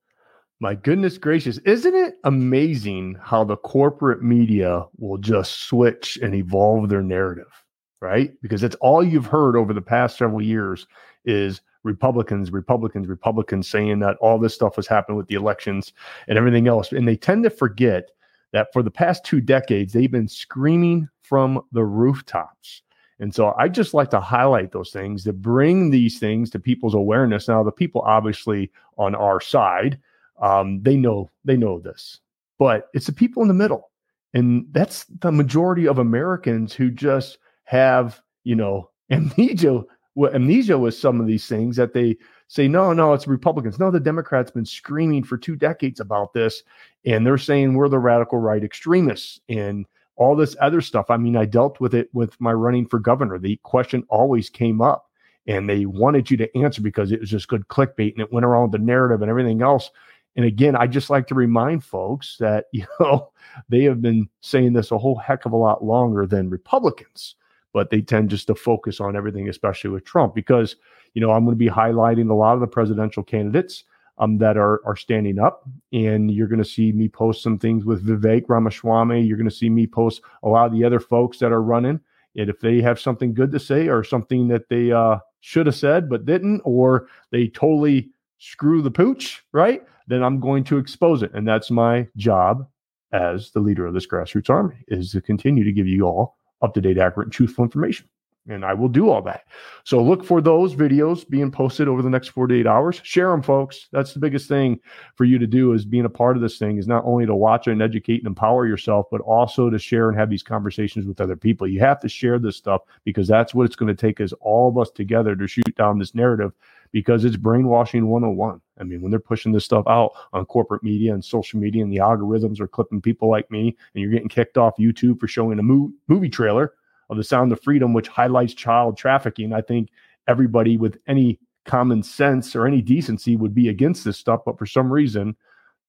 My 0.61 0.75
goodness 0.75 1.19
gracious. 1.19 1.59
Isn't 1.59 1.95
it 1.95 2.15
amazing 2.25 3.17
how 3.23 3.45
the 3.45 3.57
corporate 3.57 4.23
media 4.23 4.85
will 4.97 5.19
just 5.19 5.63
switch 5.63 6.19
and 6.21 6.35
evolve 6.35 6.89
their 6.89 7.03
narrative, 7.03 7.65
right? 8.01 8.33
Because 8.43 8.61
that's 8.61 8.77
all 8.77 9.05
you've 9.05 9.27
heard 9.27 9.57
over 9.57 9.73
the 9.73 9.81
past 9.81 10.19
several 10.19 10.43
years 10.43 10.87
is 11.25 11.61
Republicans, 11.85 12.51
Republicans, 12.51 13.07
Republicans 13.07 13.69
saying 13.69 14.01
that 14.01 14.17
all 14.17 14.39
this 14.39 14.55
stuff 14.55 14.77
was 14.77 14.89
happening 14.89 15.17
with 15.17 15.29
the 15.29 15.37
elections 15.37 15.93
and 16.27 16.37
everything 16.37 16.67
else. 16.67 16.91
And 16.91 17.07
they 17.07 17.17
tend 17.17 17.45
to 17.45 17.51
forget 17.51 18.11
that 18.53 18.73
for 18.73 18.83
the 18.83 18.91
past 18.91 19.25
two 19.25 19.41
decades, 19.41 19.93
they've 19.93 20.11
been 20.11 20.29
screaming 20.29 21.09
from 21.23 21.61
the 21.73 21.85
rooftops. 21.85 22.83
And 23.21 23.35
so 23.35 23.55
I 23.59 23.69
just 23.69 23.95
like 23.95 24.11
to 24.11 24.21
highlight 24.21 24.73
those 24.73 24.91
things 24.91 25.25
to 25.25 25.33
bring 25.33 25.91
these 25.91 26.19
things 26.19 26.51
to 26.51 26.59
people's 26.59 26.95
awareness. 26.95 27.49
Now, 27.49 27.63
the 27.63 27.73
people 27.73 28.03
obviously 28.03 28.71
on 28.97 29.15
our 29.15 29.41
side, 29.41 29.99
um, 30.41 30.81
they 30.83 30.97
know 30.97 31.29
they 31.45 31.57
know 31.57 31.81
this, 31.81 32.21
but 32.59 32.89
it's 32.95 33.07
the 33.07 33.13
people 33.13 33.43
in 33.43 33.49
the 33.49 33.55
middle, 33.55 33.91
and 34.35 34.67
that's 34.71 35.05
the 35.21 35.33
majority 35.33 35.89
of 35.89 35.99
Americans 35.99 36.73
who 36.73 36.91
just 36.91 37.39
have 37.65 38.23
you 38.45 38.55
know 38.55 38.91
amnesia 39.11 39.85
amnesia 40.27 40.79
with 40.79 40.95
some 40.95 41.21
of 41.21 41.27
these 41.27 41.47
things 41.47 41.77
that 41.77 41.93
they 41.93 42.17
say, 42.49 42.67
no, 42.67 42.93
no, 42.93 43.13
it's 43.13 43.27
Republicans. 43.27 43.79
No, 43.79 43.91
the 43.91 44.01
Democrats 44.01 44.51
been 44.51 44.65
screaming 44.65 45.23
for 45.23 45.37
two 45.37 45.55
decades 45.55 46.01
about 46.01 46.33
this, 46.33 46.63
and 47.05 47.27
they're 47.27 47.39
saying 47.39 47.75
we're 47.75 47.89
the 47.89 47.99
radical 47.99 48.39
right 48.39 48.65
extremists 48.65 49.41
and 49.49 49.87
all 50.19 50.35
this 50.35 50.57
other 50.61 50.81
stuff. 50.81 51.07
I 51.09 51.17
mean, 51.17 51.37
I 51.37 51.45
dealt 51.45 51.81
with 51.81 51.95
it 51.95 52.11
with 52.13 52.39
my 52.41 52.53
running 52.53 52.87
for 52.87 52.99
governor. 52.99 53.39
The 53.39 53.59
question 53.63 54.05
always 54.09 54.51
came 54.51 54.83
up, 54.83 55.09
and 55.47 55.69
they 55.69 55.87
wanted 55.87 56.31
you 56.31 56.37
to 56.39 56.59
answer 56.59 56.83
because 56.83 57.13
it 57.13 57.21
was 57.21 57.31
just 57.31 57.49
good 57.49 57.67
clickbait 57.69 58.13
and 58.13 58.21
it 58.21 58.33
went 58.33 58.45
around 58.45 58.71
with 58.71 58.73
the 58.73 58.85
narrative 58.85 59.23
and 59.23 59.31
everything 59.31 59.63
else. 59.63 59.91
And 60.37 60.45
again, 60.45 60.77
I 60.77 60.87
just 60.87 61.09
like 61.09 61.27
to 61.29 61.35
remind 61.35 61.85
folks 61.85 62.37
that, 62.39 62.67
you 62.73 62.85
know, 63.01 63.31
they 63.69 63.85
have 63.85 64.03
been 64.03 64.29
saying 64.41 64.73
this 64.73 64.91
a 64.91 64.99
whole 64.99 65.17
heck 65.17 65.47
of 65.47 65.53
a 65.53 65.57
lot 65.57 65.85
longer 65.85 66.27
than 66.27 66.51
Republicans, 66.51 67.37
but 67.73 67.91
they 67.91 68.03
tend 68.03 68.31
just 68.31 68.49
to 68.49 68.55
focus 68.55 69.01
on 69.01 69.17
everything, 69.17 69.49
especially 69.49 69.91
with 69.91 70.05
Trump, 70.05 70.35
because, 70.35 70.77
you 71.15 71.21
know, 71.21 71.31
I'm 71.31 71.45
going 71.45 71.57
to 71.57 71.65
be 71.65 71.71
highlighting 71.71 72.29
a 72.29 72.35
lot 72.35 72.55
of 72.55 72.61
the 72.61 72.67
presidential 72.67 73.23
candidates 73.23 73.85
um, 74.19 74.39
that 74.39 74.57
are 74.57 74.81
are 74.85 74.97
standing 74.97 75.39
up, 75.39 75.69
and 75.93 76.31
you're 76.31 76.49
going 76.49 76.63
to 76.63 76.65
see 76.65 76.93
me 76.93 77.09
post 77.09 77.43
some 77.43 77.59
things 77.59 77.85
with 77.85 78.07
Vivek 78.07 78.45
Ramaswamy. 78.49 79.23
You're 79.23 79.37
going 79.37 79.49
to 79.49 79.55
see 79.55 79.71
me 79.71 79.87
post 79.87 80.23
a 80.43 80.49
lot 80.49 80.67
of 80.67 80.73
the 80.73 80.85
other 80.85 81.01
folks 81.01 81.39
that 81.39 81.53
are 81.53 81.63
running. 81.63 82.01
And 82.37 82.49
if 82.49 82.61
they 82.61 82.81
have 82.81 83.01
something 83.01 83.35
good 83.35 83.51
to 83.53 83.59
say 83.59 83.89
or 83.89 84.05
something 84.05 84.49
that 84.49 84.69
they 84.69 84.93
uh, 84.93 85.19
should 85.41 85.67
have 85.67 85.75
said 85.75 86.09
but 86.09 86.27
didn't, 86.27 86.61
or 86.65 87.09
they 87.31 87.49
totally 87.49 88.11
screw 88.39 88.83
the 88.83 88.91
pooch, 88.91 89.43
right? 89.53 89.83
Then 90.07 90.23
I'm 90.23 90.41
going 90.41 90.65
to 90.65 90.79
expose 90.79 91.23
it, 91.23 91.33
and 91.35 91.47
that's 91.47 91.71
my 91.71 92.07
job 92.17 92.67
as 93.13 93.51
the 93.53 93.61
leader 93.61 93.87
of 93.87 93.95
this 93.95 94.07
grassroots 94.07 94.51
army 94.51 94.77
is 94.89 95.13
to 95.13 95.21
continue 95.21 95.65
to 95.65 95.73
give 95.73 95.87
you 95.87 96.03
all 96.05 96.37
up 96.63 96.75
to 96.75 96.81
date, 96.81 96.99
accurate, 96.99 97.27
and 97.27 97.33
truthful 97.33 97.65
information. 97.65 98.07
And 98.49 98.65
I 98.65 98.73
will 98.73 98.89
do 98.89 99.11
all 99.11 99.21
that. 99.23 99.45
So 99.85 100.03
look 100.03 100.25
for 100.25 100.41
those 100.41 100.75
videos 100.75 101.29
being 101.29 101.53
posted 101.53 101.87
over 101.87 102.01
the 102.01 102.09
next 102.09 102.29
48 102.29 102.67
hours. 102.67 103.01
Share 103.05 103.31
them, 103.31 103.43
folks. 103.43 103.89
That's 103.93 104.15
the 104.15 104.21
biggest 104.21 104.49
thing 104.49 104.81
for 105.17 105.25
you 105.25 105.39
to 105.39 105.47
do 105.47 105.75
is 105.75 105.85
being 105.85 106.07
a 106.07 106.11
part 106.11 106.35
of 106.35 106.43
this 106.43 106.59
thing 106.59 106.79
is 106.79 106.87
not 106.87 107.05
only 107.05 107.27
to 107.27 107.35
watch 107.35 107.67
and 107.67 107.83
educate 107.83 108.19
and 108.19 108.27
empower 108.27 108.67
yourself, 108.67 109.07
but 109.11 109.21
also 109.21 109.69
to 109.69 109.79
share 109.79 110.09
and 110.09 110.19
have 110.19 110.31
these 110.31 110.43
conversations 110.43 111.07
with 111.07 111.21
other 111.21 111.37
people. 111.37 111.67
You 111.67 111.81
have 111.81 112.01
to 112.01 112.09
share 112.09 112.39
this 112.39 112.57
stuff 112.57 112.83
because 113.05 113.29
that's 113.29 113.55
what 113.55 113.67
it's 113.67 113.77
going 113.77 113.95
to 113.95 114.01
take 114.01 114.21
us 114.21 114.33
all 114.41 114.69
of 114.69 114.79
us 114.79 114.91
together 114.91 115.37
to 115.37 115.47
shoot 115.47 115.75
down 115.77 115.99
this 115.99 116.15
narrative 116.15 116.53
because 116.91 117.25
it's 117.25 117.37
brainwashing 117.37 118.09
101. 118.09 118.61
I 118.81 118.85
mean, 118.85 119.03
when 119.03 119.11
they're 119.11 119.21
pushing 119.21 119.53
this 119.53 119.65
stuff 119.65 119.85
out 119.87 120.13
on 120.33 120.47
corporate 120.47 120.83
media 120.83 121.13
and 121.13 121.25
social 121.25 121.59
media 121.59 121.83
and 121.83 121.93
the 121.93 121.99
algorithms 121.99 122.61
are 122.61 122.69
clipping 122.69 123.03
people 123.03 123.29
like 123.29 123.51
me 123.51 123.77
and 123.95 124.03
you're 124.03 124.13
getting 124.13 124.29
kicked 124.29 124.57
off 124.57 124.79
YouTube 124.79 125.21
for 125.21 125.29
showing 125.29 125.59
a 125.59 125.63
mo- 125.63 125.93
movie 126.07 126.31
trailer 126.31 126.73
of 127.11 127.17
The 127.17 127.25
Sound 127.25 127.53
of 127.53 127.63
Freedom, 127.63 127.93
which 127.93 128.09
highlights 128.09 128.55
child 128.55 128.97
trafficking, 128.97 129.53
I 129.53 129.61
think 129.61 129.91
everybody 130.27 130.77
with 130.77 130.99
any 131.07 131.39
common 131.65 132.03
sense 132.03 132.57
or 132.57 132.67
any 132.67 132.83
decency 132.83 133.37
would 133.37 133.55
be 133.55 133.69
against 133.69 134.05
this 134.05 134.19
stuff. 134.19 134.41
But 134.45 134.59
for 134.59 134.67
some 134.67 134.93
reason, 134.93 135.37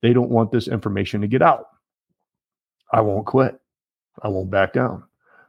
they 0.01 0.13
don't 0.13 0.29
want 0.29 0.51
this 0.51 0.67
information 0.67 1.21
to 1.21 1.27
get 1.27 1.41
out. 1.41 1.67
I 2.91 3.01
won't 3.01 3.25
quit. 3.25 3.59
I 4.21 4.27
won't 4.27 4.49
back 4.49 4.73
down. 4.73 5.03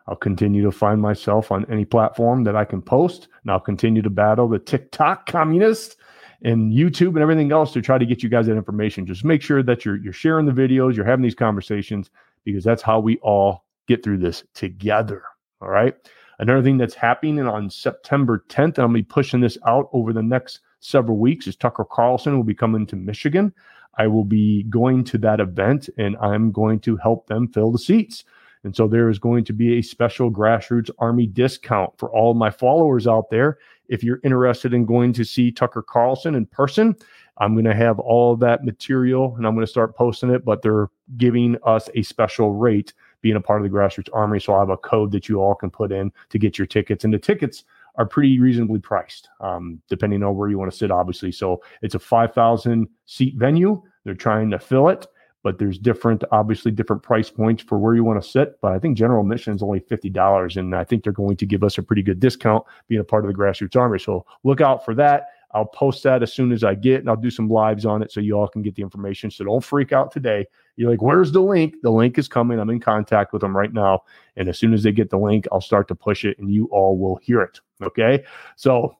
I'll 0.07 0.17
continue 0.17 0.63
to 0.65 0.73
find 0.73 1.01
myself 1.01 1.53
on 1.53 1.65
any 1.71 1.85
platform 1.85 2.43
that 2.45 2.57
I 2.57 2.65
can 2.65 2.83
post, 2.83 3.29
and 3.43 3.51
I'll 3.51 3.61
continue 3.61 4.03
to 4.03 4.11
battle 4.11 4.49
the 4.49 4.59
TikTok 4.59 5.27
communists 5.27 5.97
and 6.43 6.73
YouTube 6.73 7.11
and 7.11 7.19
everything 7.19 7.53
else 7.53 7.73
to 7.73 7.83
try 7.83 7.99
to 7.99 8.07
get 8.07 8.23
you 8.23 8.29
guys 8.29 8.47
that 8.47 8.57
information. 8.57 9.07
Just 9.07 9.25
make 9.25 9.43
sure 9.43 9.63
that 9.63 9.85
you're 9.85 9.97
you're 9.97 10.13
sharing 10.13 10.47
the 10.47 10.53
videos, 10.53 10.97
you're 10.97 11.05
having 11.05 11.23
these 11.23 11.35
conversations, 11.35 12.11
because 12.45 12.65
that's 12.65 12.83
how 12.83 12.99
we 12.99 13.19
all 13.19 13.65
get 13.87 14.03
through 14.03 14.19
this 14.19 14.43
together. 14.55 15.23
All 15.61 15.69
right. 15.69 15.95
Another 16.39 16.63
thing 16.63 16.79
that's 16.79 16.95
happening 16.95 17.39
on 17.41 17.69
September 17.69 18.45
10th, 18.49 18.79
and 18.79 18.79
I'll 18.79 18.89
be 18.89 19.03
pushing 19.03 19.41
this 19.41 19.59
out 19.67 19.91
over 19.93 20.13
the 20.13 20.23
next 20.23 20.61
several 20.81 21.19
weeks, 21.19 21.47
is 21.47 21.55
Tucker 21.55 21.85
Carlson 21.85 22.35
will 22.35 22.45
be 22.45 22.55
coming 22.55 22.87
to 22.87 22.97
Michigan. 22.97 23.53
I 23.99 24.07
will 24.07 24.25
be 24.25 24.63
going 24.65 25.05
to 25.05 25.19
that 25.19 25.41
event 25.41 25.91
and 25.99 26.17
I'm 26.17 26.53
going 26.53 26.81
to 26.81 26.97
help 26.97 27.27
them 27.27 27.49
fill 27.49 27.71
the 27.71 27.79
seats. 27.79 28.25
And 28.65 28.75
so 28.75 28.89
there 28.89 29.09
is 29.09 29.19
going 29.19 29.45
to 29.45 29.53
be 29.53 29.79
a 29.79 29.83
special 29.83 30.31
grassroots 30.31 30.91
army 30.99 31.27
discount 31.27 31.99
for 31.99 32.11
all 32.11 32.35
my 32.35 32.51
followers 32.51 33.07
out 33.07 33.31
there. 33.31 33.59
If 33.89 34.03
you're 34.03 34.21
interested 34.23 34.73
in 34.73 34.87
going 34.87 35.13
to 35.15 35.25
see 35.25 35.51
Tucker 35.51 35.83
Carlson 35.83 36.35
in 36.35 36.47
person, 36.47 36.95
I'm 37.39 37.55
going 37.55 37.65
to 37.65 37.75
have 37.75 37.99
all 37.99 38.37
that 38.37 38.65
material 38.65 39.35
and 39.37 39.47
I'm 39.47 39.55
going 39.55 39.67
to 39.67 39.71
start 39.71 39.97
posting 39.97 40.31
it, 40.31 40.45
but 40.45 40.63
they're 40.63 40.89
giving 41.17 41.57
us 41.65 41.89
a 41.95 42.03
special 42.03 42.53
rate 42.53 42.93
being 43.23 43.37
a 43.37 43.41
part 43.41 43.65
of 43.65 43.71
the 43.71 43.77
grassroots 43.77 44.09
army. 44.13 44.41
So 44.41 44.55
I 44.55 44.61
have 44.61 44.71
a 44.71 44.77
code 44.77 45.13
that 45.13 45.29
you 45.29 45.41
all 45.41 45.55
can 45.55 45.71
put 45.71 45.93
in 45.93 46.13
to 46.31 46.39
get 46.39 46.59
your 46.59 46.67
tickets. 46.67 47.05
And 47.05 47.13
the 47.13 47.19
tickets 47.19 47.65
are 47.97 48.07
pretty 48.07 48.39
reasonably 48.39 48.79
priced, 48.79 49.29
um, 49.41 49.81
depending 49.89 50.23
on 50.23 50.37
where 50.37 50.49
you 50.49 50.59
want 50.59 50.71
to 50.71 50.77
sit, 50.77 50.91
obviously. 50.91 51.33
So 51.33 51.63
it's 51.83 51.95
a 51.95 51.99
5,000 51.99 52.89
seat 53.07 53.35
venue. 53.37 53.83
They're 54.05 54.15
trying 54.15 54.51
to 54.51 54.59
fill 54.59 54.89
it 54.89 55.07
but 55.43 55.59
there's 55.59 55.79
different, 55.79 56.23
obviously, 56.33 56.71
different 56.71 57.03
price 57.03 57.31
points 57.31 57.63
for 57.63 57.79
where 57.79 57.95
you 57.95 58.05
want 58.05 58.23
to 58.23 58.29
sit. 58.29 58.61
But 58.61 58.73
I 58.73 58.79
think 58.79 58.97
general 58.97 59.23
admission 59.23 59.55
is 59.55 59.63
only 59.63 59.81
fifty 59.81 60.11
dollars, 60.11 60.57
and 60.57 60.75
I 60.75 60.85
think 60.85 61.03
they're 61.03 61.13
going 61.13 61.37
to 61.37 61.47
give 61.47 61.65
us 61.65 61.79
a 61.79 61.83
pretty 61.83 62.03
good 62.03 62.21
discount 62.21 62.65
being 62.89 63.01
a 63.01 63.05
part 63.05 63.25
of 63.25 63.33
the 63.33 63.39
grassroots 63.39 63.77
army. 63.77 63.99
So 63.99 64.27
look 64.45 64.61
out 64.61 64.85
for 64.85 64.95
that. 64.97 65.29
I'll 65.53 65.67
post 65.67 66.03
that 66.05 66.23
as 66.23 66.33
soon 66.33 66.53
as 66.53 66.63
I 66.63 66.75
get, 66.75 67.01
and 67.01 67.09
I'll 67.09 67.17
do 67.17 67.31
some 67.31 67.49
lives 67.49 67.85
on 67.85 68.03
it 68.03 68.13
so 68.13 68.21
you 68.21 68.39
all 68.39 68.49
can 68.49 68.63
get 68.63 68.75
the 68.77 68.83
information. 68.83 69.31
So 69.31 69.45
don't 69.45 69.65
freak 69.65 69.93
out 69.93 70.13
today. 70.13 70.47
You're 70.77 70.91
like, 70.91 71.03
"Where's 71.03 71.33
the 71.33 71.41
link?" 71.41 71.75
The 71.83 71.91
link 71.91 72.19
is 72.19 72.29
coming. 72.29 72.59
I'm 72.59 72.71
in 72.71 72.81
contact 72.81 73.33
with 73.33 73.43
them 73.43 73.57
right 73.57 73.73
now, 73.73 74.03
and 74.37 74.49
as 74.49 74.59
soon 74.59 74.73
as 74.73 74.83
they 74.83 74.93
get 74.93 75.11
the 75.11 75.19
link, 75.19 75.47
I'll 75.51 75.61
start 75.61 75.89
to 75.89 75.95
push 75.95 76.25
it, 76.25 76.39
and 76.39 76.53
you 76.53 76.67
all 76.67 76.97
will 76.99 77.17
hear 77.17 77.43
it. 77.43 77.61
Okay, 77.83 78.25
so 78.57 78.97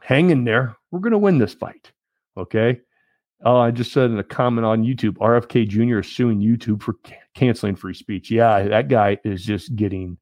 hang 0.00 0.30
in 0.30 0.44
there. 0.44 0.76
We're 0.90 1.00
gonna 1.00 1.18
win 1.18 1.38
this 1.38 1.54
fight. 1.54 1.92
Okay. 2.36 2.80
Oh, 3.44 3.58
I 3.58 3.70
just 3.70 3.92
said 3.92 4.10
in 4.10 4.18
a 4.18 4.24
comment 4.24 4.64
on 4.66 4.82
YouTube, 4.82 5.16
RFK 5.18 5.68
Jr. 5.68 6.00
is 6.00 6.10
suing 6.10 6.40
YouTube 6.40 6.82
for 6.82 6.94
ca- 7.06 7.14
canceling 7.34 7.76
free 7.76 7.94
speech. 7.94 8.32
Yeah, 8.32 8.62
that 8.64 8.88
guy 8.88 9.18
is 9.24 9.44
just 9.44 9.76
getting 9.76 10.18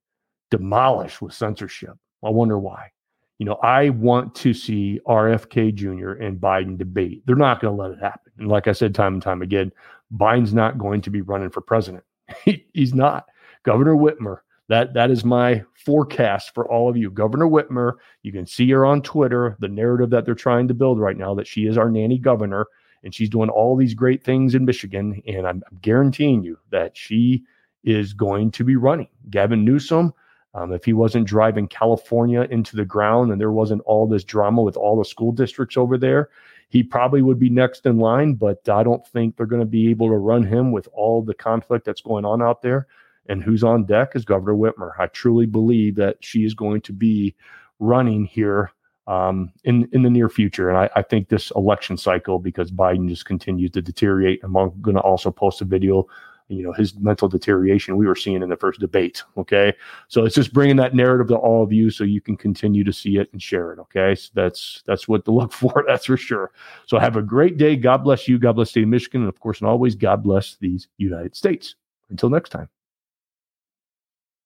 demolished 0.51 1.23
with 1.23 1.33
censorship. 1.33 1.97
I 2.23 2.29
wonder 2.29 2.59
why. 2.59 2.91
You 3.39 3.47
know, 3.47 3.57
I 3.63 3.91
want 3.91 4.35
to 4.37 4.55
see 4.55 5.01
RFK 5.07 5.75
Jr. 5.75 6.13
and 6.13 6.41
Biden 6.41 6.79
debate. 6.79 7.23
They're 7.27 7.37
not 7.37 7.61
going 7.61 7.77
to 7.77 7.83
let 7.83 7.91
it 7.93 7.99
happen. 8.01 8.33
And 8.39 8.49
like 8.49 8.67
I 8.67 8.73
said 8.73 8.95
time 8.95 9.15
and 9.15 9.23
time 9.23 9.43
again, 9.43 9.73
Biden's 10.15 10.55
not 10.55 10.79
going 10.79 11.03
to 11.03 11.11
be 11.11 11.21
running 11.21 11.51
for 11.51 11.61
president. 11.61 12.05
He, 12.45 12.67
he's 12.75 12.93
not. 12.93 13.27
Governor 13.63 13.95
Whitmer, 13.95 14.39
that 14.69 14.95
that 14.95 15.13
is 15.13 15.25
my 15.25 15.63
forecast 15.75 16.53
for 16.55 16.69
all 16.69 16.89
of 16.89 16.97
you. 16.97 17.11
Governor 17.11 17.47
Whitmer, 17.47 17.93
you 18.23 18.33
can 18.33 18.47
see 18.47 18.69
her 18.71 18.85
on 18.85 19.03
Twitter, 19.03 19.57
the 19.61 19.69
narrative 19.69 20.11
that 20.11 20.25
they're 20.25 20.35
trying 20.35 20.67
to 20.69 20.75
build 20.75 20.99
right 20.99 21.17
now 21.17 21.35
that 21.35 21.47
she 21.47 21.67
is 21.67 21.79
our 21.79 21.89
nanny 21.89 22.19
governor 22.19 22.67
and 23.05 23.15
she's 23.15 23.31
doing 23.31 23.49
all 23.49 23.77
these 23.77 23.95
great 23.95 24.25
things 24.25 24.57
in 24.57 24.65
Michigan. 24.65 25.23
And 25.29 25.47
I'm, 25.47 25.63
I'm 25.71 25.79
guaranteeing 25.81 26.43
you 26.43 26.59
that 26.71 26.97
she 26.97 27.45
is 27.85 28.13
going 28.13 28.51
to 28.51 28.65
be 28.65 28.75
running. 28.75 29.09
Gavin 29.31 29.65
Newsom, 29.65 30.13
um, 30.57 30.73
if 30.73 30.87
he 30.87 30.95
wasn't 30.95 31.27
driving 31.27 31.69
California 31.69 32.43
into 32.51 32.77
the 32.77 32.85
ground 32.85 33.31
and 33.31 33.39
there 33.39 33.53
wasn't 33.53 33.83
all 33.83 34.07
this 34.07 34.25
drama 34.25 34.63
with 34.63 34.77
all 34.77 34.97
the 34.97 35.05
school 35.05 35.31
districts 35.31 35.77
over 35.77 35.99
there, 35.99 36.31
he 36.71 36.83
probably 36.83 37.21
would 37.21 37.39
be 37.39 37.51
next 37.51 37.85
in 37.85 37.99
line. 37.99 38.35
But 38.35 38.67
I 38.67 38.83
don't 38.83 39.07
think 39.07 39.37
they're 39.37 39.45
going 39.45 39.61
to 39.61 39.67
be 39.67 39.91
able 39.91 40.09
to 40.09 40.17
run 40.17 40.43
him 40.43 40.73
with 40.73 40.89
all 40.95 41.21
the 41.21 41.35
conflict 41.35 41.85
that's 41.85 42.01
going 42.01 42.25
on 42.25 42.41
out 42.41 42.63
there. 42.63 42.87
And 43.29 43.43
who's 43.43 43.63
on 43.63 43.85
deck 43.85 44.13
is 44.15 44.25
Governor 44.25 44.57
Whitmer. 44.57 44.93
I 44.99 45.09
truly 45.09 45.45
believe 45.45 45.95
that 45.97 46.17
she 46.21 46.45
is 46.45 46.55
going 46.55 46.81
to 46.83 46.93
be 46.93 47.35
running 47.79 48.25
here 48.25 48.71
um, 49.07 49.53
in 49.65 49.89
in 49.93 50.03
the 50.03 50.11
near 50.11 50.31
future. 50.31 50.71
And 50.71 50.79
I, 50.79 50.89
I, 50.97 51.03
think 51.03 51.29
this 51.29 51.53
election 51.55 51.97
cycle, 51.97 52.41
because 52.41 52.73
Biden 52.73 53.09
just 53.09 53.25
continues 53.25 53.71
to 53.73 53.83
deteriorate, 53.83 54.41
I'm 54.43 54.53
going 54.53 54.97
to 54.97 55.01
also 55.01 55.31
post 55.31 55.61
a 55.61 55.65
video. 55.65 56.09
You 56.49 56.63
know 56.63 56.73
his 56.73 56.95
mental 56.97 57.29
deterioration 57.29 57.97
we 57.97 58.07
were 58.07 58.15
seeing 58.15 58.43
in 58.43 58.49
the 58.49 58.57
first 58.57 58.81
debate. 58.81 59.23
Okay, 59.37 59.73
so 60.09 60.25
it's 60.25 60.35
just 60.35 60.53
bringing 60.53 60.77
that 60.77 60.95
narrative 60.95 61.29
to 61.29 61.37
all 61.37 61.63
of 61.63 61.73
you, 61.73 61.91
so 61.91 62.05
you 62.05 62.21
can 62.21 62.37
continue 62.37 62.85
to 62.85 62.93
see 62.93 63.17
it 63.17 63.29
and 63.33 63.43
share 63.43 63.73
it. 63.73 63.79
Okay, 63.79 64.15
so 64.15 64.31
that's 64.35 64.83
that's 64.87 65.09
what 65.09 65.25
to 65.25 65.33
look 65.33 65.53
for. 65.61 65.85
That's 65.87 66.07
for 66.07 66.17
sure. 66.17 66.53
So 66.87 66.99
have 66.99 67.17
a 67.17 67.23
great 67.23 67.57
day. 67.57 67.77
God 67.77 67.99
bless 67.99 68.29
you. 68.29 68.39
God 68.39 68.53
bless 68.55 68.69
the 68.69 68.73
state 68.73 68.85
of 68.85 68.89
Michigan, 68.91 69.23
and 69.23 69.29
of 69.29 69.41
course, 69.41 69.61
and 69.61 69.69
always, 69.69 69.95
God 69.95 70.23
bless 70.23 70.57
these 70.57 70.89
United 70.99 71.35
States. 71.35 71.75
Until 72.09 72.31
next 72.31 72.51
time. 72.51 72.69